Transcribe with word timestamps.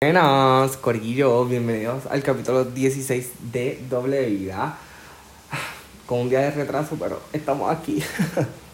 Buenas, 0.00 0.76
Corguillo, 0.76 1.44
bienvenidos 1.44 2.06
al 2.06 2.22
capítulo 2.22 2.64
16 2.64 3.32
de 3.50 3.84
Doble 3.90 4.26
Vida. 4.26 4.78
Con 6.06 6.20
un 6.20 6.28
día 6.28 6.38
de 6.38 6.52
retraso, 6.52 6.96
pero 7.00 7.20
estamos 7.32 7.68
aquí. 7.68 8.00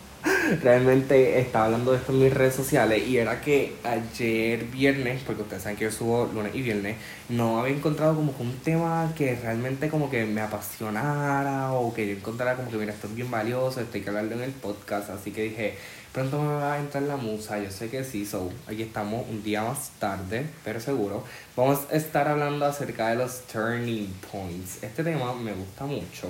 Realmente 0.62 1.40
estaba 1.40 1.66
hablando 1.66 1.92
de 1.92 1.98
esto 1.98 2.12
en 2.12 2.22
mis 2.22 2.34
redes 2.34 2.54
sociales 2.54 3.06
y 3.06 3.16
era 3.16 3.40
que 3.40 3.74
ayer 3.82 4.64
viernes, 4.64 5.22
porque 5.24 5.42
ustedes 5.42 5.62
saben 5.62 5.78
que 5.78 5.84
yo 5.84 5.90
subo 5.90 6.30
lunes 6.34 6.54
y 6.54 6.60
viernes, 6.60 6.96
no 7.30 7.60
había 7.60 7.74
encontrado 7.74 8.14
como 8.14 8.34
un 8.38 8.58
tema 8.58 9.12
que 9.16 9.36
realmente 9.36 9.88
como 9.88 10.10
que 10.10 10.26
me 10.26 10.42
apasionara 10.42 11.72
o 11.72 11.94
que 11.94 12.06
yo 12.06 12.12
encontrara 12.12 12.56
como 12.56 12.70
que 12.70 12.76
mira, 12.76 12.92
esto 12.92 13.06
es 13.06 13.14
bien 13.14 13.30
valioso, 13.30 13.80
esto 13.80 13.96
hay 13.96 14.02
que 14.02 14.08
hablarlo 14.10 14.34
en 14.34 14.42
el 14.42 14.52
podcast, 14.52 15.10
así 15.10 15.30
que 15.30 15.44
dije, 15.44 15.78
pronto 16.12 16.40
me 16.40 16.54
va 16.54 16.74
a 16.74 16.78
entrar 16.78 17.04
la 17.04 17.16
musa, 17.16 17.58
yo 17.58 17.70
sé 17.70 17.88
que 17.88 18.04
sí, 18.04 18.26
so 18.26 18.52
aquí 18.66 18.82
estamos 18.82 19.26
un 19.30 19.42
día 19.42 19.62
más 19.62 19.90
tarde, 19.98 20.46
pero 20.62 20.78
seguro. 20.78 21.24
Vamos 21.56 21.80
a 21.90 21.96
estar 21.96 22.28
hablando 22.28 22.66
acerca 22.66 23.08
de 23.08 23.16
los 23.16 23.46
turning 23.46 24.12
points. 24.30 24.82
Este 24.82 25.02
tema 25.02 25.34
me 25.34 25.52
gusta 25.54 25.86
mucho 25.86 26.28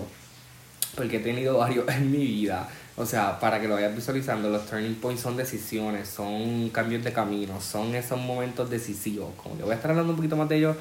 porque 0.95 1.17
he 1.17 1.21
tenido 1.21 1.59
varios 1.59 1.89
en 1.95 2.11
mi 2.11 2.19
vida. 2.19 2.69
O 2.97 3.07
sea, 3.07 3.41
para 3.41 3.61
que 3.61 3.67
lo 3.67 3.75
vayas 3.75 3.95
visualizando, 3.95 4.49
los 4.51 4.67
turning 4.67 4.95
points 4.95 5.23
son 5.23 5.37
decisiones, 5.37 6.09
son 6.09 6.69
cambios 6.71 7.03
de 7.03 7.13
camino, 7.13 7.61
son 7.61 7.95
esos 7.95 8.21
momentos 8.21 8.71
decisivos. 8.71 9.33
Como 9.37 9.57
que 9.57 9.65
voy 9.65 9.73
a 9.73 9.75
estar 9.75 9.91
hablando 9.91 10.13
un 10.13 10.17
poquito 10.17 10.37
más 10.37 10.49
de 10.49 10.59
ellos 10.59 10.77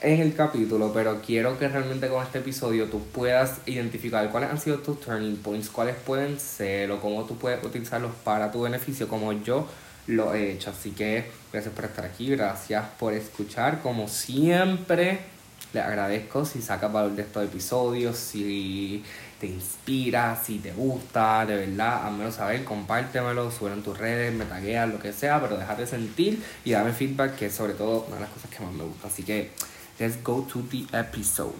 en 0.00 0.20
el 0.20 0.34
capítulo, 0.34 0.92
pero 0.92 1.20
quiero 1.20 1.58
que 1.58 1.66
realmente 1.66 2.08
con 2.08 2.22
este 2.22 2.38
episodio 2.38 2.86
tú 2.86 3.02
puedas 3.08 3.58
identificar 3.66 4.30
cuáles 4.30 4.50
han 4.50 4.60
sido 4.60 4.78
tus 4.78 5.00
turning 5.00 5.36
points, 5.36 5.68
cuáles 5.68 5.96
pueden 5.96 6.38
ser 6.38 6.92
o 6.92 7.00
cómo 7.00 7.24
tú 7.24 7.36
puedes 7.36 7.64
utilizarlos 7.64 8.12
para 8.22 8.52
tu 8.52 8.62
beneficio, 8.62 9.08
como 9.08 9.32
yo 9.32 9.66
lo 10.06 10.34
he 10.34 10.52
hecho. 10.52 10.70
Así 10.70 10.92
que 10.92 11.30
gracias 11.52 11.74
por 11.74 11.86
estar 11.86 12.04
aquí, 12.04 12.30
gracias 12.30 12.84
por 13.00 13.14
escuchar, 13.14 13.80
como 13.82 14.06
siempre. 14.06 15.37
Les 15.72 15.84
agradezco 15.84 16.44
si 16.44 16.62
sacas 16.62 16.92
valor 16.92 17.12
de 17.12 17.22
estos 17.22 17.44
episodios, 17.44 18.16
si 18.16 19.02
te 19.38 19.46
inspira, 19.46 20.40
si 20.42 20.58
te 20.58 20.72
gusta, 20.72 21.44
de 21.44 21.56
verdad, 21.56 22.06
házmelo 22.06 22.32
saber, 22.32 22.64
compártemelo, 22.64 23.50
sube 23.50 23.72
en 23.72 23.82
tus 23.82 23.96
redes, 23.96 24.32
me 24.32 24.46
tagueas, 24.46 24.88
lo 24.88 24.98
que 24.98 25.12
sea, 25.12 25.40
pero 25.40 25.56
déjate 25.58 25.86
sentir 25.86 26.42
y 26.64 26.72
dame 26.72 26.92
feedback, 26.92 27.36
que 27.36 27.46
es 27.46 27.54
sobre 27.54 27.74
todo 27.74 28.04
una 28.06 28.16
de 28.16 28.22
las 28.22 28.30
cosas 28.30 28.50
que 28.50 28.64
más 28.64 28.72
me 28.72 28.84
gusta. 28.84 29.08
Así 29.08 29.22
que, 29.22 29.50
let's 29.98 30.22
go 30.24 30.42
to 30.42 30.62
the 30.70 30.86
episode. 30.98 31.52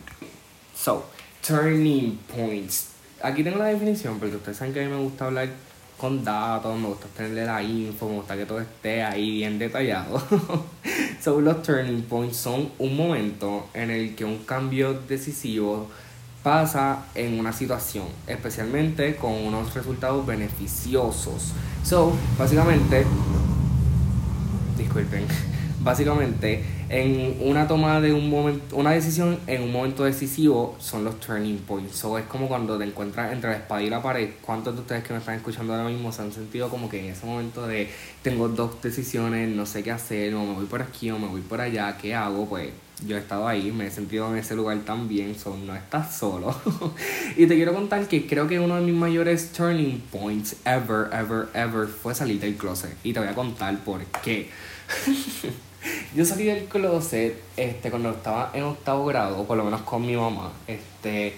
So, 0.75 1.05
turning 1.47 2.19
points. 2.35 2.89
Aquí 3.23 3.45
tengo 3.45 3.59
la 3.59 3.67
definición, 3.67 4.19
porque 4.19 4.37
ustedes 4.37 4.57
saben 4.57 4.73
que 4.73 4.81
a 4.81 4.85
mí 4.85 4.91
me 4.91 5.01
gusta 5.01 5.27
hablar 5.27 5.49
con 5.99 6.25
datos, 6.25 6.79
me 6.79 6.89
gusta 6.89 7.09
tenerle 7.09 7.45
la 7.45 7.63
info, 7.63 8.09
me 8.09 8.15
gusta 8.17 8.37
que 8.37 8.47
todo 8.47 8.61
esté 8.61 9.03
ahí 9.03 9.33
bien 9.33 9.59
detallado. 9.59 10.23
so, 11.21 11.41
los 11.41 11.63
turning 11.63 12.03
points 12.03 12.37
son 12.37 12.71
un 12.79 12.97
momento 12.97 13.69
en 13.75 13.91
el 13.91 14.15
que 14.15 14.25
un 14.25 14.39
cambio 14.45 14.95
decisivo 15.09 15.89
pasa 16.43 17.05
en 17.15 17.39
una 17.39 17.53
situación, 17.53 18.07
especialmente 18.27 19.17
con 19.17 19.33
unos 19.33 19.75
resultados 19.75 20.25
beneficiosos. 20.25 21.53
So, 21.83 22.13
básicamente, 22.39 23.05
disculpen, 24.77 25.27
básicamente 25.81 26.65
en 26.89 27.37
una 27.41 27.69
toma 27.69 28.01
de 28.01 28.13
un 28.13 28.31
momento, 28.31 28.77
una 28.77 28.93
decisión 28.93 29.39
en 29.47 29.63
un 29.63 29.73
momento 29.73 30.05
decisivo 30.05 30.77
son 30.79 31.05
los 31.05 31.21
turning 31.21 31.59
points. 31.59 31.97
So, 31.97 32.19
es 32.19 32.25
como 32.27 32.49
cuando 32.49 32.79
te 32.79 32.85
encuentras 32.85 33.33
entre 33.33 33.51
la 33.51 33.57
espada 33.57 33.83
y 33.83 33.91
la 33.91 34.03
pared. 34.03 34.31
¿Cuántos 34.41 34.75
de 34.75 34.81
ustedes 34.81 35.05
que 35.05 35.13
me 35.13 35.19
están 35.19 35.37
escuchando 35.37 35.75
ahora 35.75 35.89
mismo 35.89 36.13
se 36.13 36.23
han 36.23 36.33
sentido 36.33 36.69
como 36.69 36.89
que 36.89 37.01
en 37.01 37.13
ese 37.13 37.27
momento 37.27 37.67
de 37.67 37.89
tengo 38.23 38.49
dos 38.49 38.81
decisiones, 38.83 39.49
no 39.49 39.67
sé 39.67 39.83
qué 39.83 39.93
hacer, 39.93 40.35
o 40.35 40.45
me 40.45 40.55
voy 40.55 40.67
por 40.67 40.83
aquí 40.83 41.11
o 41.11 41.19
me 41.19 41.29
voy 41.29 41.43
por 41.43 41.61
allá, 41.61 41.97
¿qué 41.99 42.15
hago? 42.15 42.47
Pues 42.49 42.71
yo 43.07 43.17
he 43.17 43.21
estado 43.21 43.47
ahí, 43.47 43.71
me 43.71 43.87
he 43.87 43.91
sentido 43.91 44.29
en 44.31 44.39
ese 44.39 44.57
lugar 44.57 44.79
también, 44.85 45.39
so 45.39 45.57
no 45.57 45.75
estás 45.75 46.17
solo. 46.17 46.55
y 47.37 47.47
te 47.47 47.55
quiero 47.55 47.73
contar 47.73 48.07
que 48.09 48.27
creo 48.27 48.49
que 48.49 48.59
uno 48.59 48.77
de 48.77 48.83
mis 48.83 48.95
mayores 48.95 49.53
turning 49.53 50.01
points 50.11 50.57
ever, 50.65 51.09
ever, 51.13 51.49
ever 51.55 51.87
fue 51.87 52.15
salir 52.15 52.41
del 52.41 52.57
closet. 52.57 52.97
Y 53.05 53.13
te 53.13 53.21
voy 53.21 53.29
a 53.29 53.35
contar 53.35 53.79
por 53.85 54.05
qué. 54.23 54.51
yo 56.15 56.25
salí 56.25 56.45
del 56.45 56.65
closet 56.65 57.41
este, 57.57 57.91
cuando 57.91 58.11
estaba 58.11 58.51
en 58.55 58.65
octavo 58.65 59.07
grado, 59.07 59.45
por 59.45 59.57
lo 59.57 59.65
menos 59.65 59.83
con 59.83 60.05
mi 60.05 60.17
mamá. 60.17 60.53
Este, 60.67 61.35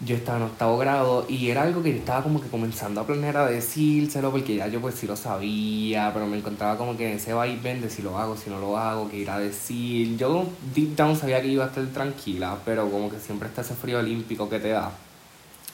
yo 0.00 0.14
estaba 0.14 0.38
en 0.38 0.44
octavo 0.44 0.78
grado 0.78 1.26
y 1.28 1.50
era 1.50 1.62
algo 1.62 1.82
que 1.82 1.90
yo 1.90 1.98
estaba 1.98 2.22
como 2.22 2.40
que 2.40 2.48
comenzando 2.48 3.00
a 3.00 3.06
planear 3.06 3.36
a 3.36 3.46
decírselo 3.46 4.30
porque 4.30 4.56
ya 4.56 4.68
yo 4.68 4.80
pues 4.80 4.94
sí 4.94 5.06
lo 5.06 5.16
sabía, 5.16 6.10
pero 6.14 6.26
me 6.26 6.38
encontraba 6.38 6.76
como 6.76 6.96
que 6.96 7.10
en 7.10 7.16
ese 7.16 7.32
vaivén 7.32 7.80
de 7.80 7.90
si 7.90 8.02
lo 8.02 8.16
hago, 8.16 8.36
si 8.36 8.48
no 8.48 8.60
lo 8.60 8.78
hago, 8.78 9.10
que 9.10 9.16
ir 9.16 9.30
a 9.30 9.38
decir. 9.38 10.16
Yo 10.16 10.46
deep 10.74 10.94
down 10.94 11.16
sabía 11.16 11.42
que 11.42 11.48
iba 11.48 11.64
a 11.64 11.68
estar 11.68 11.84
tranquila, 11.86 12.58
pero 12.64 12.88
como 12.90 13.10
que 13.10 13.18
siempre 13.18 13.48
está 13.48 13.62
ese 13.62 13.74
frío 13.74 13.98
olímpico 13.98 14.48
que 14.48 14.60
te 14.60 14.68
da. 14.68 14.92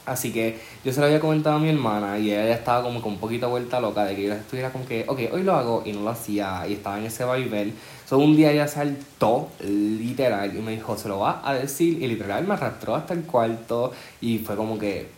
Así 0.07 0.33
que 0.33 0.59
yo 0.85 0.93
se 0.93 1.01
lo 1.01 1.07
había 1.07 1.19
comentado 1.19 1.57
a 1.57 1.59
mi 1.59 1.71
hermana 1.71 2.19
y 2.19 2.31
ella 2.31 2.47
ya 2.47 2.55
estaba 2.55 2.83
como 2.83 3.01
con 3.01 3.13
un 3.13 3.19
poquito 3.19 3.49
vuelta 3.49 3.81
loca 3.81 4.05
de 4.05 4.15
que 4.15 4.25
yo 4.25 4.35
estuviera 4.35 4.71
como 4.71 4.85
que, 4.87 5.05
ok, 5.09 5.19
hoy 5.33 5.43
lo 5.43 5.55
hago 5.55 5.83
y 5.87 5.93
no 5.93 6.03
lo 6.03 6.11
hacía 6.11 6.67
y 6.69 6.75
estaba 6.75 6.99
en 6.99 7.07
ese 7.07 7.25
vaivén. 7.25 7.75
So, 8.07 8.19
un 8.19 8.37
día 8.37 8.53
ella 8.53 8.69
saltó, 8.69 9.49
literal, 9.61 10.55
y 10.55 10.61
me 10.61 10.73
dijo, 10.73 10.97
se 10.99 11.09
lo 11.09 11.21
va 11.21 11.41
a 11.43 11.55
decir 11.55 12.03
y 12.03 12.07
literal 12.07 12.47
me 12.47 12.53
arrastró 12.53 12.95
hasta 12.95 13.15
el 13.15 13.23
cuarto 13.23 13.93
y 14.21 14.39
fue 14.39 14.57
como 14.57 14.79
que, 14.79 15.09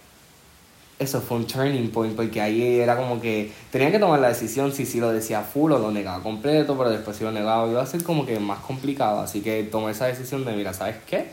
eso 0.98 1.20
fue 1.20 1.38
un 1.38 1.46
turning 1.46 1.90
point 1.90 2.14
porque 2.16 2.40
ahí 2.40 2.80
era 2.80 2.96
como 2.96 3.20
que 3.20 3.52
tenía 3.70 3.90
que 3.90 3.98
tomar 3.98 4.20
la 4.20 4.28
decisión 4.28 4.72
si 4.72 4.86
si 4.86 4.98
lo 4.98 5.12
decía 5.12 5.42
full 5.42 5.72
o 5.72 5.78
lo 5.78 5.90
negaba 5.90 6.22
completo, 6.22 6.76
pero 6.78 6.90
después 6.90 7.16
si 7.16 7.24
lo 7.24 7.32
negaba 7.32 7.68
iba 7.68 7.82
a 7.82 7.86
ser 7.86 8.02
como 8.02 8.24
que 8.24 8.38
más 8.40 8.60
complicado. 8.60 9.20
Así 9.20 9.40
que 9.42 9.64
tomé 9.64 9.90
esa 9.90 10.06
decisión 10.06 10.44
de, 10.44 10.52
mira, 10.52 10.72
¿sabes 10.72 10.96
qué? 11.06 11.26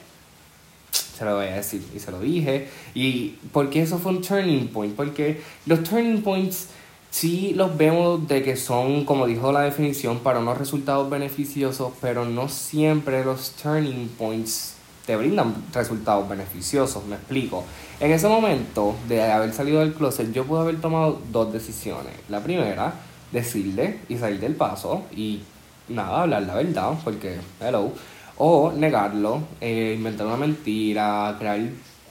Se 1.18 1.26
lo 1.26 1.36
voy 1.36 1.46
a 1.46 1.56
decir 1.56 1.84
y 1.96 2.00
se 2.00 2.12
lo 2.12 2.20
dije. 2.20 2.70
Y 2.94 3.36
porque 3.52 3.82
eso 3.82 3.98
fue 3.98 4.12
un 4.14 4.22
turning 4.22 4.68
point, 4.68 4.96
porque 4.96 5.42
los 5.66 5.84
turning 5.84 6.22
points 6.22 6.68
sí 7.12 7.54
los 7.56 7.78
vemos 7.78 8.28
de 8.28 8.44
que 8.44 8.56
son, 8.56 9.06
como 9.06 9.28
dijo 9.28 9.52
la 9.52 9.62
definición, 9.62 10.20
para 10.20 10.40
unos 10.40 10.58
resultados 10.58 11.10
beneficiosos, 11.10 11.94
pero 12.02 12.26
no 12.26 12.50
siempre 12.50 13.24
los 13.24 13.52
turning 13.52 14.08
points 14.18 14.74
te 15.06 15.16
brindan 15.16 15.54
resultados 15.74 16.28
beneficiosos, 16.28 17.06
me 17.06 17.16
explico. 17.16 17.66
En 18.00 18.12
ese 18.12 18.28
momento 18.28 18.96
de 19.08 19.22
haber 19.22 19.54
salido 19.54 19.82
del 19.82 19.94
closet, 19.94 20.32
yo 20.32 20.46
pude 20.46 20.62
haber 20.62 20.80
tomado 20.82 21.22
dos 21.32 21.52
decisiones. 21.52 22.14
La 22.30 22.42
primera, 22.42 22.94
decirle 23.32 24.00
y 24.08 24.18
salir 24.18 24.40
del 24.40 24.56
paso 24.56 25.04
y 25.16 25.42
nada, 25.90 26.22
hablar 26.22 26.44
la 26.44 26.56
verdad, 26.56 26.94
porque, 27.04 27.38
hello. 27.60 27.92
O 28.38 28.72
negarlo, 28.72 29.42
eh, 29.62 29.94
inventar 29.96 30.28
una 30.28 30.38
mentira, 30.38 31.36
crear 31.38 31.60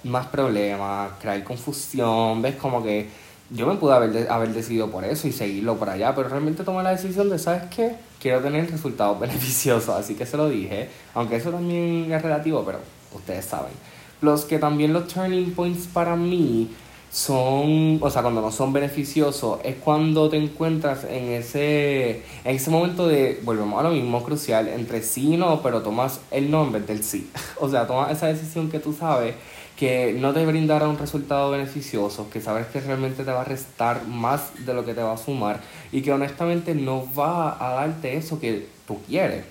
más 0.04 0.26
problemas, 0.26 1.12
crear 1.20 1.42
confusión, 1.44 2.42
ves 2.42 2.56
como 2.56 2.82
que 2.82 3.08
yo 3.50 3.66
me 3.66 3.74
pude 3.74 3.94
haber, 3.94 4.30
haber 4.30 4.52
decidido 4.52 4.90
por 4.90 5.04
eso 5.04 5.28
y 5.28 5.32
seguirlo 5.32 5.76
por 5.76 5.90
allá, 5.90 6.14
pero 6.14 6.28
realmente 6.28 6.64
tomé 6.64 6.82
la 6.82 6.90
decisión 6.90 7.28
de, 7.28 7.38
¿sabes 7.38 7.64
qué? 7.74 7.96
Quiero 8.20 8.40
tener 8.40 8.70
resultados 8.70 9.20
beneficiosos, 9.20 9.90
así 9.90 10.14
que 10.14 10.24
se 10.24 10.36
lo 10.36 10.48
dije, 10.48 10.88
aunque 11.14 11.36
eso 11.36 11.50
también 11.50 12.10
es 12.10 12.22
relativo, 12.22 12.64
pero 12.64 12.78
ustedes 13.14 13.44
saben. 13.44 13.72
Los 14.22 14.44
que 14.44 14.58
también 14.58 14.92
los 14.92 15.08
turning 15.08 15.52
points 15.52 15.86
para 15.86 16.16
mí 16.16 16.70
son, 17.12 17.98
o 18.00 18.10
sea, 18.10 18.22
cuando 18.22 18.40
no 18.40 18.50
son 18.50 18.72
beneficiosos, 18.72 19.60
es 19.64 19.76
cuando 19.76 20.30
te 20.30 20.38
encuentras 20.38 21.04
en 21.04 21.28
ese, 21.32 22.22
en 22.42 22.56
ese 22.56 22.70
momento 22.70 23.06
de, 23.06 23.38
volvemos 23.44 23.78
a 23.78 23.82
lo 23.82 23.90
mismo, 23.90 24.22
crucial, 24.24 24.66
entre 24.68 25.02
sí 25.02 25.34
y 25.34 25.36
no, 25.36 25.60
pero 25.62 25.82
tomas 25.82 26.20
el 26.30 26.50
nombre 26.50 26.80
del 26.80 27.04
sí. 27.04 27.30
O 27.60 27.68
sea, 27.68 27.86
tomas 27.86 28.10
esa 28.10 28.28
decisión 28.28 28.70
que 28.70 28.78
tú 28.78 28.94
sabes 28.94 29.34
que 29.76 30.14
no 30.18 30.32
te 30.32 30.46
brindará 30.46 30.88
un 30.88 30.96
resultado 30.96 31.50
beneficioso, 31.50 32.30
que 32.30 32.40
sabes 32.40 32.66
que 32.68 32.80
realmente 32.80 33.24
te 33.24 33.30
va 33.30 33.42
a 33.42 33.44
restar 33.44 34.06
más 34.06 34.64
de 34.64 34.72
lo 34.72 34.84
que 34.86 34.94
te 34.94 35.02
va 35.02 35.12
a 35.12 35.18
sumar 35.18 35.60
y 35.92 36.00
que 36.00 36.12
honestamente 36.12 36.74
no 36.74 37.06
va 37.14 37.56
a 37.62 37.74
darte 37.74 38.16
eso 38.16 38.40
que 38.40 38.68
tú 38.86 39.02
quieres. 39.06 39.44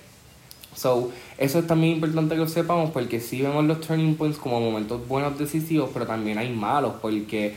So, 0.74 1.12
eso 1.38 1.58
es 1.58 1.66
también 1.66 1.94
importante 1.94 2.34
que 2.34 2.40
lo 2.40 2.48
sepamos 2.48 2.90
porque 2.90 3.20
sí 3.20 3.42
vemos 3.42 3.64
los 3.64 3.80
turning 3.80 4.16
points 4.16 4.38
como 4.38 4.60
momentos 4.60 5.06
buenos 5.08 5.38
decisivos, 5.38 5.90
pero 5.92 6.06
también 6.06 6.38
hay 6.38 6.52
malos 6.52 6.94
porque 7.00 7.54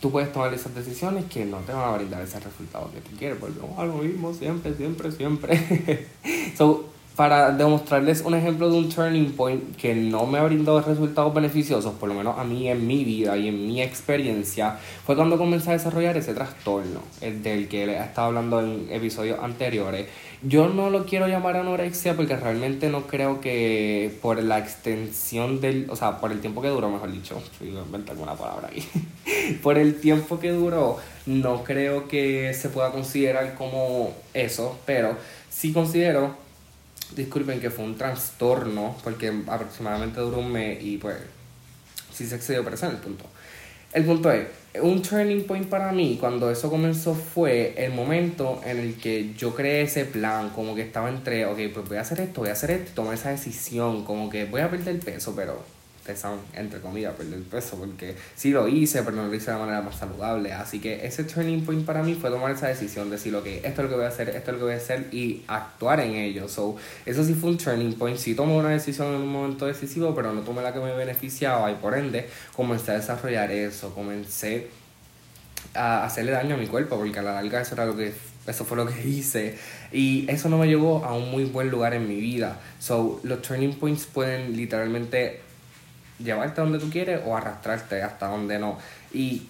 tú 0.00 0.10
puedes 0.10 0.32
tomar 0.32 0.52
esas 0.52 0.74
decisiones 0.74 1.24
que 1.24 1.44
no 1.44 1.58
te 1.58 1.72
van 1.72 1.92
a 1.92 1.96
brindar 1.96 2.22
ese 2.22 2.38
resultado 2.40 2.90
que 2.92 3.00
tú 3.00 3.16
quieres. 3.16 3.40
Volvemos 3.40 3.78
a 3.78 3.84
lo 3.84 3.94
mismo 3.94 4.32
siempre, 4.34 4.74
siempre, 4.74 5.12
siempre. 5.12 6.06
so, 6.56 6.95
para 7.16 7.50
demostrarles 7.50 8.20
un 8.20 8.34
ejemplo 8.34 8.68
de 8.68 8.76
un 8.76 8.90
turning 8.90 9.32
point 9.32 9.74
que 9.76 9.94
no 9.94 10.26
me 10.26 10.38
ha 10.38 10.42
brindado 10.42 10.82
resultados 10.82 11.32
beneficiosos, 11.32 11.94
por 11.94 12.10
lo 12.10 12.14
menos 12.14 12.38
a 12.38 12.44
mí 12.44 12.68
en 12.68 12.86
mi 12.86 13.04
vida 13.04 13.38
y 13.38 13.48
en 13.48 13.66
mi 13.66 13.80
experiencia, 13.80 14.76
fue 15.04 15.16
cuando 15.16 15.38
comencé 15.38 15.70
a 15.70 15.72
desarrollar 15.72 16.18
ese 16.18 16.34
trastorno, 16.34 17.00
el 17.22 17.42
del 17.42 17.68
que 17.68 17.86
les 17.86 17.96
he 17.96 18.04
estado 18.04 18.28
hablando 18.28 18.60
en 18.60 18.88
episodios 18.90 19.38
anteriores. 19.42 20.06
Yo 20.42 20.68
no 20.68 20.90
lo 20.90 21.06
quiero 21.06 21.26
llamar 21.26 21.56
anorexia 21.56 22.14
porque 22.14 22.36
realmente 22.36 22.90
no 22.90 23.06
creo 23.06 23.40
que 23.40 24.14
por 24.20 24.42
la 24.42 24.58
extensión 24.58 25.62
del, 25.62 25.88
o 25.88 25.96
sea, 25.96 26.18
por 26.20 26.32
el 26.32 26.40
tiempo 26.40 26.60
que 26.60 26.68
duró, 26.68 26.90
mejor 26.90 27.10
dicho, 27.10 27.40
voy 27.60 27.70
a 27.70 27.80
inventar 27.80 28.12
alguna 28.12 28.34
palabra 28.34 28.68
ahí, 28.70 28.86
por 29.62 29.78
el 29.78 29.98
tiempo 30.00 30.38
que 30.38 30.50
duró, 30.50 30.98
no 31.24 31.64
creo 31.64 32.08
que 32.08 32.52
se 32.52 32.68
pueda 32.68 32.92
considerar 32.92 33.54
como 33.54 34.12
eso, 34.34 34.78
pero 34.84 35.16
sí 35.48 35.72
considero 35.72 36.45
disculpen 37.14 37.60
que 37.60 37.70
fue 37.70 37.84
un 37.84 37.96
trastorno, 37.96 38.96
porque 39.04 39.32
aproximadamente 39.46 40.20
duró 40.20 40.38
un 40.38 40.52
mes 40.52 40.82
y 40.82 40.98
pues 40.98 41.16
sí 42.12 42.26
se 42.26 42.36
excedió, 42.36 42.64
pero 42.64 42.76
ese 42.76 42.86
es 42.86 42.92
el 42.92 42.98
punto. 42.98 43.24
El 43.92 44.04
punto 44.04 44.30
es, 44.30 44.46
un 44.82 45.00
turning 45.00 45.44
point 45.44 45.68
para 45.68 45.90
mí 45.92 46.18
cuando 46.20 46.50
eso 46.50 46.68
comenzó 46.68 47.14
fue 47.14 47.74
el 47.82 47.92
momento 47.92 48.60
en 48.64 48.78
el 48.78 48.96
que 48.96 49.32
yo 49.34 49.54
creé 49.54 49.82
ese 49.82 50.04
plan, 50.04 50.50
como 50.50 50.74
que 50.74 50.82
estaba 50.82 51.08
entre, 51.08 51.46
ok, 51.46 51.58
pues 51.72 51.88
voy 51.88 51.96
a 51.96 52.02
hacer 52.02 52.20
esto, 52.20 52.40
voy 52.40 52.50
a 52.50 52.52
hacer 52.52 52.72
esto, 52.72 52.92
tomar 52.94 53.14
esa 53.14 53.30
decisión, 53.30 54.04
como 54.04 54.28
que 54.28 54.44
voy 54.44 54.60
a 54.60 54.70
perder 54.70 54.98
peso, 55.00 55.34
pero 55.34 55.64
entre 56.54 56.80
comillas, 56.80 57.14
perder 57.14 57.42
peso, 57.42 57.76
porque 57.76 58.14
sí 58.34 58.50
lo 58.50 58.68
hice, 58.68 59.02
pero 59.02 59.16
no 59.16 59.26
lo 59.26 59.34
hice 59.34 59.46
de 59.46 59.52
la 59.52 59.58
manera 59.58 59.82
más 59.82 59.96
saludable. 59.96 60.52
Así 60.52 60.80
que 60.80 61.06
ese 61.06 61.24
turning 61.24 61.64
point 61.64 61.84
para 61.84 62.02
mí 62.02 62.14
fue 62.14 62.30
tomar 62.30 62.52
esa 62.52 62.68
decisión, 62.68 63.10
decir, 63.10 63.34
ok, 63.34 63.46
esto 63.46 63.68
es 63.68 63.78
lo 63.78 63.88
que 63.88 63.94
voy 63.94 64.04
a 64.04 64.08
hacer, 64.08 64.28
esto 64.28 64.50
es 64.50 64.54
lo 64.54 64.58
que 64.58 64.64
voy 64.64 64.74
a 64.74 64.76
hacer 64.76 65.08
y 65.12 65.42
actuar 65.46 66.00
en 66.00 66.14
ello. 66.14 66.48
So, 66.48 66.76
eso 67.04 67.24
sí 67.24 67.34
fue 67.34 67.50
un 67.50 67.58
turning 67.58 67.94
point. 67.94 68.18
Sí 68.18 68.34
tomé 68.34 68.56
una 68.56 68.70
decisión 68.70 69.08
en 69.08 69.22
un 69.22 69.28
momento 69.28 69.66
decisivo, 69.66 70.14
pero 70.14 70.32
no 70.32 70.42
tomé 70.42 70.62
la 70.62 70.72
que 70.72 70.80
me 70.80 70.94
beneficiaba 70.94 71.70
y 71.70 71.74
por 71.76 71.96
ende 71.96 72.28
comencé 72.54 72.92
a 72.92 72.94
desarrollar 72.94 73.50
eso, 73.50 73.94
comencé 73.94 74.68
a 75.74 76.04
hacerle 76.04 76.32
daño 76.32 76.54
a 76.54 76.58
mi 76.58 76.66
cuerpo, 76.66 76.96
porque 76.96 77.18
a 77.18 77.22
la 77.22 77.32
larga 77.34 77.60
eso 77.60 77.74
era 77.74 77.86
lo 77.86 77.96
que 77.96 78.12
eso 78.46 78.64
fue 78.64 78.76
lo 78.76 78.86
que 78.86 79.02
hice 79.08 79.56
y 79.92 80.30
eso 80.30 80.48
no 80.48 80.58
me 80.58 80.66
llevó 80.66 81.04
a 81.04 81.14
un 81.14 81.30
muy 81.30 81.44
buen 81.44 81.70
lugar 81.70 81.94
en 81.94 82.08
mi 82.08 82.16
vida. 82.16 82.60
So, 82.78 83.20
los 83.22 83.42
turning 83.42 83.74
points 83.74 84.06
pueden 84.06 84.56
literalmente 84.56 85.40
llevarte 86.18 86.60
a 86.60 86.64
donde 86.64 86.78
tú 86.78 86.90
quieres 86.90 87.20
o 87.24 87.36
arrastrarte 87.36 88.02
hasta 88.02 88.28
donde 88.28 88.58
no. 88.58 88.78
Y 89.12 89.48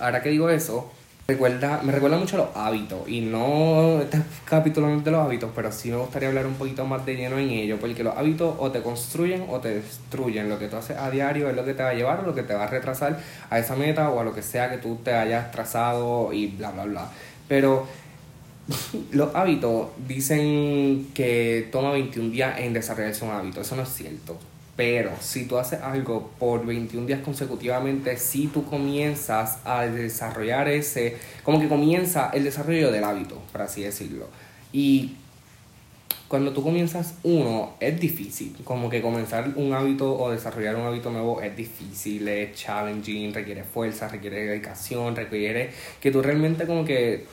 ahora 0.00 0.22
que 0.22 0.30
digo 0.30 0.50
eso, 0.50 0.92
recuerda, 1.26 1.80
me 1.82 1.92
recuerda 1.92 2.16
mucho 2.16 2.36
los 2.38 2.56
hábitos. 2.56 3.06
Y 3.08 3.20
no 3.20 4.00
este 4.00 4.20
capítulo 4.44 4.88
de 5.00 5.10
los 5.10 5.26
hábitos, 5.26 5.50
pero 5.54 5.70
sí 5.70 5.90
me 5.90 5.96
gustaría 5.96 6.28
hablar 6.28 6.46
un 6.46 6.54
poquito 6.54 6.86
más 6.86 7.04
de 7.04 7.16
lleno 7.16 7.38
en 7.38 7.50
ello. 7.50 7.78
Porque 7.78 8.02
los 8.02 8.16
hábitos 8.16 8.56
o 8.58 8.70
te 8.70 8.82
construyen 8.82 9.46
o 9.48 9.60
te 9.60 9.74
destruyen. 9.74 10.48
Lo 10.48 10.58
que 10.58 10.68
tú 10.68 10.76
haces 10.76 10.96
a 10.96 11.10
diario 11.10 11.50
es 11.50 11.56
lo 11.56 11.64
que 11.64 11.74
te 11.74 11.82
va 11.82 11.90
a 11.90 11.94
llevar 11.94 12.20
o 12.20 12.22
lo 12.22 12.34
que 12.34 12.42
te 12.42 12.54
va 12.54 12.64
a 12.64 12.68
retrasar 12.68 13.20
a 13.50 13.58
esa 13.58 13.76
meta 13.76 14.08
o 14.10 14.20
a 14.20 14.24
lo 14.24 14.34
que 14.34 14.42
sea 14.42 14.70
que 14.70 14.78
tú 14.78 14.96
te 15.04 15.12
hayas 15.12 15.50
trazado 15.50 16.32
y 16.32 16.46
bla, 16.48 16.70
bla, 16.70 16.84
bla. 16.84 17.10
Pero 17.46 17.86
los 19.12 19.34
hábitos 19.34 19.88
dicen 20.06 21.08
que 21.14 21.68
toma 21.70 21.92
21 21.92 22.30
días 22.30 22.58
en 22.58 22.72
desarrollarse 22.72 23.24
un 23.24 23.32
hábito. 23.32 23.60
Eso 23.60 23.76
no 23.76 23.82
es 23.82 23.90
cierto. 23.90 24.38
Pero 24.78 25.10
si 25.20 25.46
tú 25.46 25.58
haces 25.58 25.80
algo 25.82 26.30
por 26.38 26.64
21 26.64 27.04
días 27.04 27.18
consecutivamente, 27.24 28.16
si 28.16 28.46
tú 28.46 28.64
comienzas 28.64 29.58
a 29.64 29.82
desarrollar 29.86 30.68
ese, 30.68 31.16
como 31.42 31.58
que 31.58 31.66
comienza 31.66 32.30
el 32.32 32.44
desarrollo 32.44 32.92
del 32.92 33.02
hábito, 33.02 33.42
por 33.50 33.62
así 33.62 33.82
decirlo. 33.82 34.28
Y 34.72 35.16
cuando 36.28 36.52
tú 36.52 36.62
comienzas 36.62 37.14
uno, 37.24 37.74
es 37.80 37.98
difícil. 37.98 38.54
Como 38.62 38.88
que 38.88 39.02
comenzar 39.02 39.52
un 39.56 39.72
hábito 39.72 40.16
o 40.16 40.30
desarrollar 40.30 40.76
un 40.76 40.86
hábito 40.86 41.10
nuevo 41.10 41.42
es 41.42 41.56
difícil, 41.56 42.28
es 42.28 42.54
challenging, 42.54 43.34
requiere 43.34 43.64
fuerza, 43.64 44.06
requiere 44.06 44.46
dedicación, 44.46 45.16
requiere 45.16 45.70
que 46.00 46.12
tú 46.12 46.22
realmente 46.22 46.68
como 46.68 46.84
que 46.84 47.26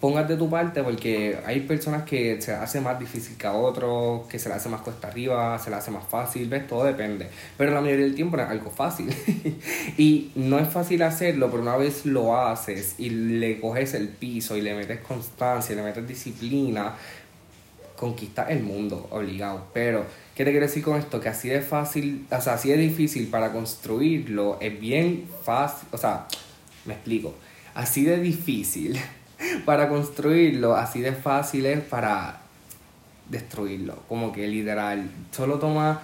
pongas 0.00 0.28
de 0.28 0.36
tu 0.36 0.48
parte 0.48 0.82
porque 0.82 1.38
hay 1.44 1.60
personas 1.60 2.04
que 2.04 2.40
se 2.40 2.52
hace 2.52 2.80
más 2.80 2.98
difícil 2.98 3.36
que 3.36 3.46
a 3.46 3.52
otros, 3.52 4.26
que 4.28 4.38
se 4.38 4.48
le 4.48 4.54
hace 4.54 4.68
más 4.68 4.80
cuesta 4.82 5.08
arriba, 5.08 5.58
se 5.58 5.70
le 5.70 5.76
hace 5.76 5.90
más 5.90 6.06
fácil, 6.06 6.48
ves, 6.48 6.66
todo 6.66 6.84
depende. 6.84 7.28
Pero 7.56 7.72
la 7.72 7.80
mayoría 7.80 8.04
del 8.04 8.14
tiempo 8.14 8.36
es 8.36 8.48
algo 8.48 8.70
fácil. 8.70 9.12
y 9.98 10.30
no 10.36 10.58
es 10.58 10.68
fácil 10.68 11.02
hacerlo, 11.02 11.50
pero 11.50 11.62
una 11.62 11.76
vez 11.76 12.06
lo 12.06 12.36
haces 12.36 12.94
y 12.98 13.10
le 13.10 13.60
coges 13.60 13.94
el 13.94 14.08
piso 14.08 14.56
y 14.56 14.60
le 14.60 14.74
metes 14.74 15.00
constancia, 15.00 15.72
y 15.72 15.76
le 15.76 15.82
metes 15.82 16.06
disciplina, 16.06 16.94
conquistas 17.96 18.50
el 18.50 18.62
mundo, 18.62 19.08
obligado. 19.10 19.66
Pero, 19.74 20.04
¿qué 20.36 20.44
te 20.44 20.52
quiero 20.52 20.66
decir 20.66 20.84
con 20.84 20.96
esto? 20.96 21.20
Que 21.20 21.28
así 21.28 21.48
de 21.48 21.60
fácil, 21.60 22.24
o 22.30 22.40
sea, 22.40 22.54
así 22.54 22.68
de 22.68 22.76
difícil 22.76 23.26
para 23.26 23.50
construirlo, 23.50 24.58
es 24.60 24.78
bien 24.78 25.28
fácil, 25.42 25.88
o 25.90 25.98
sea, 25.98 26.28
me 26.84 26.94
explico, 26.94 27.34
así 27.74 28.04
de 28.04 28.18
difícil 28.20 28.96
para 29.64 29.88
construirlo, 29.88 30.74
así 30.74 31.00
de 31.00 31.12
fácil 31.12 31.66
es 31.66 31.80
para 31.80 32.40
destruirlo. 33.28 33.96
Como 34.08 34.32
que 34.32 34.46
literal, 34.46 35.10
solo 35.30 35.58
toma 35.58 36.00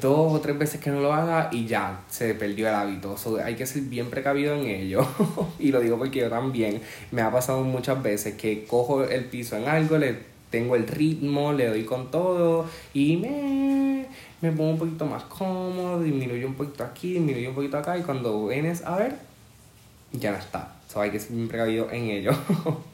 dos 0.00 0.32
o 0.32 0.40
tres 0.40 0.58
veces 0.58 0.80
que 0.80 0.90
no 0.90 1.00
lo 1.00 1.12
haga 1.12 1.48
y 1.52 1.66
ya 1.66 2.00
se 2.08 2.34
perdió 2.34 2.68
el 2.68 2.74
hábito. 2.74 3.16
hay 3.44 3.54
que 3.54 3.66
ser 3.66 3.82
bien 3.82 4.10
precavido 4.10 4.54
en 4.54 4.66
ello. 4.66 5.06
y 5.58 5.70
lo 5.70 5.80
digo 5.80 5.98
porque 5.98 6.20
yo 6.20 6.28
también 6.28 6.80
me 7.10 7.22
ha 7.22 7.30
pasado 7.30 7.62
muchas 7.62 8.02
veces 8.02 8.34
que 8.34 8.64
cojo 8.64 9.04
el 9.04 9.24
piso 9.26 9.56
en 9.56 9.68
algo, 9.68 9.98
le 9.98 10.16
tengo 10.50 10.76
el 10.76 10.86
ritmo, 10.86 11.52
le 11.52 11.66
doy 11.66 11.84
con 11.84 12.10
todo 12.10 12.66
y 12.94 13.16
me, 13.16 14.06
me 14.40 14.52
pongo 14.52 14.70
un 14.70 14.78
poquito 14.78 15.06
más 15.06 15.24
cómodo, 15.24 16.02
disminuyo 16.02 16.46
un 16.46 16.54
poquito 16.54 16.84
aquí, 16.84 17.14
disminuyo 17.14 17.50
un 17.50 17.54
poquito 17.54 17.78
acá 17.78 17.98
y 17.98 18.02
cuando 18.02 18.46
vienes 18.46 18.84
a 18.84 18.96
ver, 18.96 19.16
ya 20.12 20.32
no 20.32 20.38
está. 20.38 20.74
So, 20.88 21.00
hay 21.00 21.10
que 21.10 21.20
ser 21.20 21.32
bien 21.32 21.48
precavido 21.48 21.90
en 21.90 22.04
ello. 22.04 22.32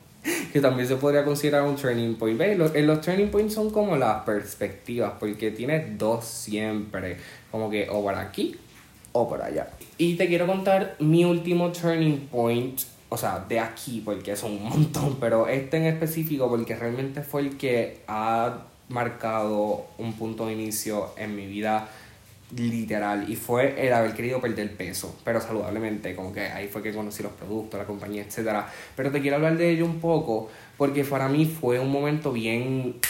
que 0.55 0.61
también 0.61 0.87
se 0.87 0.95
podría 0.95 1.25
considerar 1.25 1.65
un 1.65 1.75
turning 1.75 2.15
point. 2.15 2.39
¿Ves? 2.39 2.57
Los, 2.57 2.73
los 2.73 3.01
turning 3.01 3.29
points 3.29 3.55
son 3.55 3.71
como 3.71 3.97
las 3.97 4.23
perspectivas, 4.23 5.15
porque 5.19 5.51
tienes 5.51 5.99
dos 5.99 6.25
siempre, 6.25 7.17
como 7.51 7.69
que 7.69 7.89
o 7.91 8.01
por 8.01 8.15
aquí 8.15 8.55
o 9.11 9.29
por 9.29 9.43
allá. 9.43 9.69
Y 9.99 10.15
te 10.15 10.29
quiero 10.29 10.47
contar 10.47 10.95
mi 11.01 11.25
último 11.25 11.73
turning 11.73 12.29
point, 12.31 12.83
o 13.09 13.17
sea, 13.17 13.45
de 13.49 13.59
aquí, 13.59 14.01
porque 14.05 14.37
son 14.37 14.53
un 14.53 14.69
montón, 14.69 15.17
pero 15.19 15.49
este 15.49 15.79
en 15.79 15.87
específico, 15.87 16.49
porque 16.49 16.77
realmente 16.77 17.23
fue 17.23 17.41
el 17.41 17.57
que 17.57 18.03
ha 18.07 18.59
marcado 18.89 19.87
un 19.99 20.13
punto 20.13 20.47
de 20.47 20.53
inicio 20.53 21.09
en 21.17 21.35
mi 21.35 21.47
vida 21.47 21.89
literal 22.57 23.29
y 23.29 23.37
fue 23.37 23.87
el 23.87 23.93
haber 23.93 24.15
querido 24.15 24.41
perder 24.41 24.77
peso, 24.77 25.17
pero 25.25 25.41
saludablemente, 25.41 26.15
como 26.15 26.33
que 26.33 26.41
ahí 26.41 26.69
fue 26.69 26.83
que 26.83 26.93
conocí 26.93 27.23
los 27.23 27.33
productos, 27.33 27.79
la 27.79 27.87
compañía, 27.87 28.23
etcétera. 28.23 28.69
Pero 28.97 29.11
te 29.11 29.21
quiero 29.21 29.37
hablar 29.37 29.57
de 29.57 29.71
ello 29.71 29.87
un 29.87 30.01
poco 30.01 30.51
porque 30.77 31.05
para 31.05 31.29
mí 31.29 31.47
fue 31.47 31.79
un 31.81 31.91
momento 31.91 32.33
bien 32.33 33.01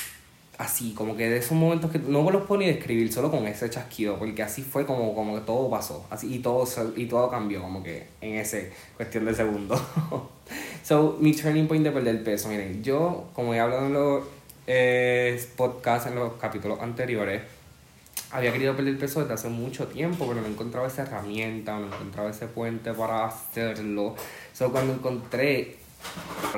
así, 0.59 0.93
como 0.93 1.17
que 1.17 1.29
de 1.29 1.39
esos 1.39 1.53
momentos 1.53 1.91
que 1.91 1.99
no 1.99 2.29
los 2.31 2.43
puedo 2.45 2.61
ni 2.61 2.67
describir 2.67 3.13
solo 3.13 3.31
con 3.31 3.47
ese 3.47 3.69
chasquido, 3.69 4.19
porque 4.19 4.43
así 4.43 4.63
fue 4.63 4.87
como, 4.87 5.15
como 5.15 5.35
que 5.35 5.41
todo 5.41 5.69
pasó, 5.69 6.07
así 6.11 6.35
y 6.35 6.39
todo 6.39 6.65
y 6.97 7.07
todo 7.07 7.29
cambió 7.31 7.61
como 7.61 7.83
que 7.83 8.07
en 8.21 8.37
ese 8.37 8.73
cuestión 8.97 9.25
de 9.25 9.35
segundos. 9.35 9.81
so, 10.83 11.17
mi 11.21 11.33
turning 11.33 11.67
point 11.67 11.85
de 11.85 11.91
perder 11.91 12.23
peso, 12.23 12.49
miren, 12.49 12.83
yo 12.83 13.25
como 13.33 13.55
he 13.55 13.61
hablado 13.61 13.87
en 13.87 13.93
los 13.93 14.25
eh, 14.67 15.45
podcasts 15.57 16.09
en 16.09 16.15
los 16.17 16.35
capítulos 16.35 16.81
anteriores, 16.81 17.43
había 18.35 18.53
querido 18.53 18.75
perder 18.75 18.99
peso 18.99 19.21
desde 19.21 19.35
hace 19.35 19.49
mucho 19.49 19.87
tiempo, 19.87 20.27
pero 20.27 20.41
no 20.41 20.49
encontraba 20.49 20.89
esa 20.89 21.03
herramienta, 21.03 21.79
no 21.79 21.87
encontraba 21.87 22.31
ese 22.31 22.49
puente 22.49 22.93
para 22.93 23.27
hacerlo. 23.27 24.17
Solo 24.53 24.73
cuando 24.73 24.93
encontré 24.95 25.77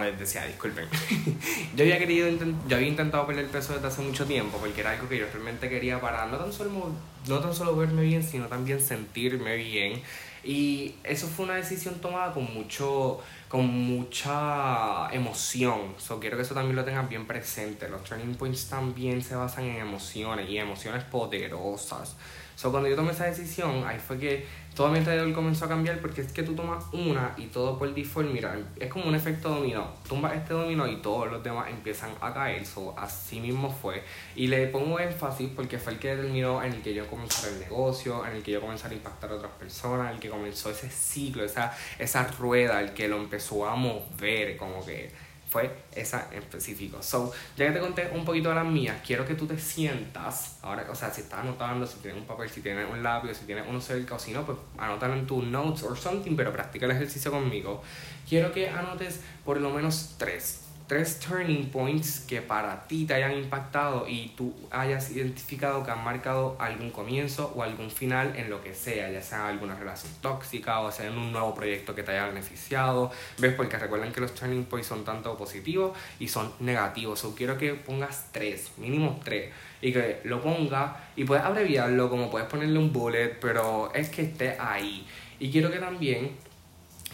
les 0.01 0.19
decía, 0.19 0.47
disculpen. 0.47 0.87
yo 1.77 1.85
había 1.85 1.99
querido, 1.99 2.29
yo 2.67 2.77
había 2.77 2.89
intentado 2.89 3.27
perder 3.27 3.47
peso 3.49 3.75
desde 3.75 3.89
hace 3.89 4.03
mucho 4.03 4.25
tiempo 4.25 4.59
porque 4.59 4.81
era 4.81 4.93
algo 4.93 5.09
que 5.09 5.19
yo 5.19 5.27
realmente 5.31 5.69
quería 5.69 6.01
para 6.01 6.27
no 6.27 6.39
tan 6.39 6.53
solo, 6.53 6.93
no 7.29 7.41
tan 7.41 7.55
solo 7.55 7.77
verme 7.77 8.03
bien, 8.03 8.23
sino 8.23 8.47
también 8.47 8.81
sentirme 8.81 9.57
bien. 9.57 10.03
Y 10.47 10.95
eso 11.03 11.27
fue 11.27 11.45
una 11.45 11.57
decisión 11.57 11.97
tomada 11.97 12.33
con 12.33 12.45
mucho, 12.55 13.21
con 13.49 13.67
mucha 13.67 15.09
emoción. 15.11 15.95
So, 15.99 16.21
quiero 16.21 16.37
que 16.37 16.45
eso 16.45 16.55
también 16.55 16.77
lo 16.77 16.85
tengan 16.85 17.09
bien 17.09 17.27
presente. 17.27 17.89
Los 17.89 18.05
turning 18.05 18.37
points 18.37 18.69
también 18.69 19.23
se 19.23 19.35
basan 19.35 19.65
en 19.65 19.77
emociones 19.77 20.49
y 20.49 20.59
emociones 20.59 21.03
poderosas. 21.03 22.17
So, 22.55 22.71
cuando 22.71 22.89
yo 22.89 22.95
tomé 22.95 23.11
esa 23.11 23.25
decisión, 23.25 23.85
ahí 23.85 23.99
fue 23.99 24.19
que 24.19 24.47
todo 24.77 24.89
mi 24.89 24.99
alrededor 24.99 25.33
comenzó 25.33 25.65
a 25.65 25.69
cambiar 25.69 26.01
porque 26.01 26.21
es 26.21 26.33
que 26.33 26.43
tú 26.43 26.55
tomas 26.55 26.85
una 26.93 27.33
y 27.39 27.47
todo 27.47 27.79
por 27.79 27.93
default, 27.95 28.31
mira, 28.31 28.59
es 28.79 28.91
como 28.91 29.07
un 29.07 29.15
efecto 29.15 29.49
dominó. 29.49 29.89
Tumbas 30.07 30.35
este 30.35 30.53
dominó 30.53 30.87
y 30.87 30.97
todos 30.97 31.33
los 31.33 31.43
demás 31.43 31.71
empiezan 31.71 32.11
a 32.21 32.35
caer. 32.35 32.67
So, 32.67 32.95
así 32.99 33.41
mismo 33.41 33.71
fue. 33.71 34.03
Y 34.35 34.49
le 34.49 34.67
pongo 34.67 35.01
énfasis 35.01 35.49
porque 35.57 35.79
fue 35.79 35.95
el 35.95 35.99
que 35.99 36.15
determinó 36.15 36.63
en 36.63 36.75
el 36.75 36.83
que 36.83 36.93
yo 36.93 37.07
comencé 37.07 37.49
el 37.49 37.61
negocio, 37.61 38.27
en 38.27 38.37
el 38.37 38.43
que 38.43 38.53
yo 38.53 38.61
comencé 38.61 38.87
a 38.87 38.93
impactar 38.93 39.31
a 39.31 39.37
otras 39.37 39.53
personas, 39.53 40.13
el 40.13 40.21
que 40.21 40.29
comenzó 40.29 40.69
ese 40.69 40.91
ciclo, 40.91 41.43
esa, 41.43 41.73
esa 41.99 42.25
rueda, 42.33 42.79
el 42.83 42.93
que 42.93 43.09
lo 43.09 43.17
empezó 43.17 43.67
a 43.67 43.77
mover, 43.77 44.59
como 44.59 44.85
que 44.85 45.11
fue 45.57 45.75
esa 45.95 46.29
en 46.33 46.43
específico. 46.43 47.03
So, 47.03 47.33
ya 47.57 47.69
que 47.69 47.73
te 47.73 47.81
conté 47.81 48.11
un 48.13 48.27
poquito 48.27 48.51
de 48.51 48.57
las 48.57 48.67
mías, 48.67 49.01
quiero 49.07 49.25
que 49.25 49.35
tú 49.35 49.47
te 49.47 49.59
sientas, 49.59 50.59
ahora, 50.61 50.87
o 50.91 50.95
sea, 50.95 51.11
si 51.11 51.23
estás 51.23 51.41
anotando, 51.41 51.87
si 51.87 51.99
tienes 52.01 52.21
un 52.21 52.27
papel, 52.27 52.51
si 52.51 52.61
tienes 52.61 52.87
un 52.91 53.03
lápiz, 53.03 53.33
si 53.39 53.47
tienes 53.47 53.65
uno 53.67 53.81
cerca 53.81 54.17
o 54.17 54.19
si 54.19 54.33
no, 54.33 54.45
pues 54.45 54.59
anótalo 54.77 55.15
en 55.15 55.27
tus 55.27 55.43
notes 55.45 55.83
or 55.83 55.97
something, 55.97 56.37
pero 56.37 56.53
practica 56.53 56.85
el 56.85 56.93
ejercicio 56.93 57.31
conmigo. 57.31 57.83
Quiero 58.29 58.53
que 58.53 58.69
anotes 58.69 59.23
por 59.47 59.59
lo 59.59 59.71
menos 59.71 60.17
tres, 60.19 60.66
tres 60.87 61.19
turning 61.19 61.69
points 61.71 62.21
que 62.21 62.41
para 62.41 62.87
ti 62.87 63.07
te 63.07 63.15
hayan 63.15 63.33
impactado 63.33 64.07
y 64.09 64.33
tú 64.37 64.55
hayas 64.71 65.11
identificado 65.11 65.85
que 65.85 65.91
han 65.91 66.05
marcado 66.05 66.57
algún 66.61 66.91
comienzo 66.91 67.53
o 67.57 67.63
algún 67.63 67.91
final 67.91 68.35
en 68.37 68.51
lo 68.51 68.63
que 68.63 68.75
sea, 68.75 69.11
ya 69.11 69.21
sea 69.21 69.49
alguna 69.49 69.75
relación 69.75 70.13
tóxica 70.21 70.81
o 70.81 70.93
sea 70.93 71.07
en 71.07 71.19
un 71.19 71.33
nuevo 71.33 71.55
proyecto 71.55 71.95
que 71.95 72.03
te 72.03 72.13
haya 72.13 72.27
beneficiado. 72.27 73.11
¿Ves? 73.39 73.55
Porque 73.55 73.79
recuerden 73.79 74.13
que 74.13 74.21
los 74.21 74.35
turning 74.35 74.65
points 74.65 74.87
son 74.87 75.05
tanto 75.05 75.37
positivos 75.37 75.97
y 76.21 76.29
son 76.29 76.53
negativos. 76.61 77.25
O 77.25 77.35
quiero 77.35 77.59
que 77.59 77.75
pongas 77.75 78.29
tres, 78.33 78.71
mínimo 78.77 79.21
tres, 79.25 79.53
y 79.81 79.93
que 79.93 80.21
lo 80.25 80.41
pongas 80.41 80.93
y 81.17 81.25
puedes 81.25 81.45
abreviarlo 81.45 82.09
como 82.09 82.31
puedes 82.31 82.49
ponerle 82.49 82.79
un 82.79 82.93
bullet, 82.93 83.37
pero 83.41 83.93
es 83.93 84.09
que 84.09 84.23
esté 84.23 84.57
ahí. 84.59 85.07
Y 85.39 85.51
quiero 85.51 85.71
que 85.71 85.79
también 85.79 86.37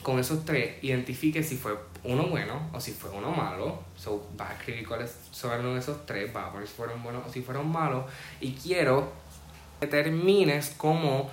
con 0.02 0.18
esos 0.18 0.44
tres 0.44 0.82
identifique 0.82 1.42
si 1.42 1.56
fue 1.56 1.76
uno 2.04 2.24
bueno 2.26 2.70
o 2.72 2.80
si 2.80 2.92
fue 2.92 3.10
uno 3.10 3.30
malo. 3.30 3.78
So, 3.96 4.26
vas 4.36 4.50
a 4.50 4.54
escribir 4.54 4.86
cuáles 4.86 5.16
fueron 5.32 5.76
esos 5.76 6.04
tres, 6.06 6.32
vas 6.32 6.48
a 6.48 6.52
poner 6.52 6.66
si 6.66 6.74
fueron 6.74 7.02
buenos 7.02 7.26
o 7.26 7.32
si 7.32 7.42
fueron 7.42 7.70
malos. 7.70 8.04
Y 8.40 8.52
quiero 8.52 9.12
que 9.80 9.86
termines 9.86 10.74
como 10.76 11.30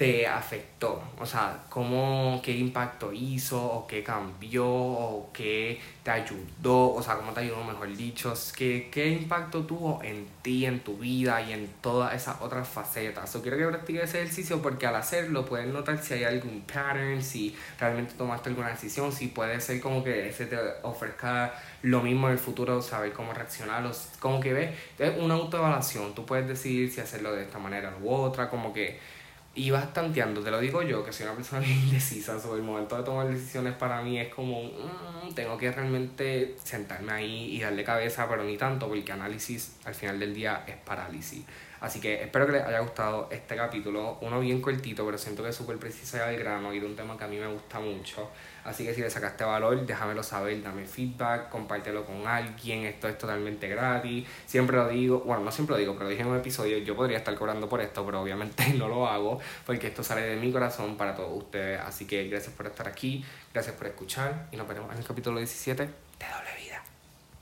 te 0.00 0.26
afectó? 0.26 1.02
O 1.18 1.26
sea, 1.26 1.64
¿cómo, 1.68 2.40
qué 2.42 2.56
impacto 2.56 3.12
hizo 3.12 3.62
o 3.62 3.86
qué 3.86 4.02
cambió 4.02 4.66
o 4.66 5.30
qué 5.30 5.78
te 6.02 6.10
ayudó? 6.10 6.94
O 6.94 7.02
sea, 7.02 7.16
¿cómo 7.16 7.34
te 7.34 7.40
ayudó, 7.40 7.62
mejor 7.64 7.94
dicho? 7.94 8.32
¿Qué, 8.56 8.88
qué 8.90 9.10
impacto 9.10 9.66
tuvo 9.66 10.02
en 10.02 10.26
ti, 10.40 10.64
en 10.64 10.80
tu 10.80 10.96
vida 10.96 11.42
y 11.42 11.52
en 11.52 11.68
todas 11.82 12.14
esas 12.14 12.40
otras 12.40 12.66
facetas? 12.66 13.30
Yo 13.34 13.42
quiero 13.42 13.58
que 13.58 13.66
practiques 13.66 14.04
ese 14.04 14.22
ejercicio 14.22 14.62
porque 14.62 14.86
al 14.86 14.96
hacerlo 14.96 15.44
puedes 15.44 15.66
notar 15.66 16.02
si 16.02 16.14
hay 16.14 16.24
algún 16.24 16.62
pattern, 16.62 17.22
si 17.22 17.54
realmente 17.78 18.14
tomaste 18.14 18.48
alguna 18.48 18.70
decisión, 18.70 19.12
si 19.12 19.26
puede 19.26 19.60
ser 19.60 19.82
como 19.82 20.02
que 20.02 20.32
se 20.32 20.46
te 20.46 20.56
ofrezca 20.82 21.52
lo 21.82 22.00
mismo 22.00 22.28
en 22.28 22.32
el 22.32 22.38
futuro, 22.38 22.80
saber 22.80 23.12
cómo 23.12 23.34
reaccionar, 23.34 23.84
como 24.18 24.40
que 24.40 24.54
ves, 24.54 24.70
es 24.98 25.12
una 25.18 25.34
autoevaluación, 25.34 26.14
tú 26.14 26.24
puedes 26.24 26.48
decidir 26.48 26.90
si 26.90 27.02
hacerlo 27.02 27.34
de 27.34 27.42
esta 27.42 27.58
manera 27.58 27.94
u 28.00 28.10
otra, 28.10 28.48
como 28.48 28.72
que 28.72 29.19
y 29.54 29.70
vas 29.70 29.92
tanteando, 29.92 30.42
te 30.42 30.50
lo 30.50 30.60
digo 30.60 30.82
yo, 30.82 31.04
que 31.04 31.12
soy 31.12 31.26
una 31.26 31.34
persona 31.34 31.66
indecisa, 31.66 32.38
sobre 32.38 32.60
el 32.60 32.66
momento 32.66 32.96
de 32.96 33.02
tomar 33.02 33.28
decisiones 33.28 33.74
para 33.74 34.00
mí 34.02 34.18
es 34.18 34.32
como, 34.32 34.62
mm, 34.62 35.34
tengo 35.34 35.58
que 35.58 35.72
realmente 35.72 36.56
sentarme 36.62 37.12
ahí 37.12 37.56
y 37.56 37.60
darle 37.60 37.82
cabeza, 37.82 38.28
pero 38.28 38.44
ni 38.44 38.56
tanto, 38.56 38.88
porque 38.88 39.12
análisis 39.12 39.76
al 39.84 39.94
final 39.94 40.18
del 40.18 40.34
día 40.34 40.64
es 40.66 40.76
parálisis. 40.76 41.44
Así 41.80 42.00
que 42.00 42.22
espero 42.22 42.46
que 42.46 42.52
les 42.52 42.62
haya 42.62 42.80
gustado 42.80 43.28
este 43.30 43.56
capítulo, 43.56 44.18
uno 44.20 44.38
bien 44.40 44.60
cortito, 44.60 45.04
pero 45.04 45.16
siento 45.16 45.42
que 45.42 45.48
es 45.48 45.56
súper 45.56 45.78
preciso 45.78 46.18
y 46.18 46.20
al 46.20 46.36
grano 46.36 46.72
y 46.74 46.80
de 46.80 46.86
un 46.86 46.94
tema 46.94 47.16
que 47.16 47.24
a 47.24 47.26
mí 47.26 47.38
me 47.38 47.46
gusta 47.46 47.80
mucho. 47.80 48.28
Así 48.64 48.84
que 48.84 48.92
si 48.92 49.00
le 49.00 49.08
sacaste 49.08 49.44
valor, 49.44 49.86
déjamelo 49.86 50.22
saber, 50.22 50.62
dame 50.62 50.84
feedback, 50.84 51.48
compártelo 51.48 52.04
con 52.04 52.26
alguien, 52.26 52.84
esto 52.84 53.08
es 53.08 53.16
totalmente 53.16 53.68
gratis. 53.68 54.26
Siempre 54.46 54.76
lo 54.76 54.88
digo, 54.88 55.20
bueno, 55.20 55.42
no 55.42 55.50
siempre 55.50 55.74
lo 55.74 55.78
digo, 55.78 55.94
pero 55.94 56.04
lo 56.04 56.10
dije 56.10 56.22
en 56.22 56.28
un 56.28 56.36
episodio, 56.36 56.76
yo 56.78 56.94
podría 56.94 57.18
estar 57.18 57.34
cobrando 57.34 57.68
por 57.68 57.80
esto, 57.80 58.04
pero 58.04 58.20
obviamente 58.20 58.68
no 58.74 58.88
lo 58.88 59.06
hago 59.06 59.40
porque 59.64 59.86
esto 59.86 60.02
sale 60.02 60.22
de 60.22 60.36
mi 60.36 60.52
corazón 60.52 60.96
para 60.96 61.14
todos 61.14 61.36
ustedes. 61.36 61.80
Así 61.80 62.06
que 62.06 62.28
gracias 62.28 62.54
por 62.54 62.66
estar 62.66 62.86
aquí, 62.86 63.24
gracias 63.54 63.74
por 63.74 63.86
escuchar 63.86 64.48
y 64.52 64.56
nos 64.56 64.68
vemos 64.68 64.92
en 64.92 64.98
el 64.98 65.04
capítulo 65.04 65.38
17 65.38 65.82
de 65.84 65.90
W. 66.26 66.59